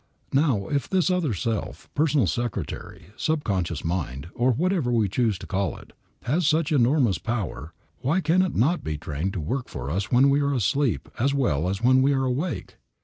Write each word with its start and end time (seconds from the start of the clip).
Now, 0.33 0.67
if 0.67 0.89
this 0.89 1.11
other 1.11 1.31
self, 1.35 1.87
personal 1.93 2.25
secretary, 2.25 3.11
subconscious 3.17 3.85
mind, 3.85 4.29
or 4.33 4.51
whatever 4.51 4.91
we 4.91 5.07
choose 5.07 5.37
to 5.37 5.45
call 5.45 5.77
it, 5.77 5.93
has 6.23 6.47
such 6.47 6.71
enormous 6.71 7.19
power, 7.19 7.71
why 7.99 8.19
can 8.19 8.41
it 8.41 8.55
not 8.55 8.83
be 8.83 8.97
trained 8.97 9.33
to 9.33 9.39
work 9.39 9.69
for 9.69 9.91
us 9.91 10.11
when 10.11 10.31
we 10.31 10.41
are 10.41 10.55
asleep 10.55 11.07
as 11.19 11.35
well 11.35 11.69
as 11.69 11.83
when 11.83 12.01
we 12.01 12.13
are 12.13 12.23
awake? 12.25 12.77